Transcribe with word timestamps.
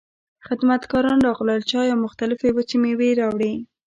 خدمتګاران 0.47 1.19
راغلل، 1.27 1.59
چای 1.71 1.87
او 1.93 2.03
مختلفې 2.05 2.49
وچې 2.53 2.77
مېوې 2.83 3.07
يې 3.11 3.17
راوړې. 3.21 3.53